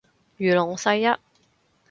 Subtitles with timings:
[0.37, 1.03] 如龍世一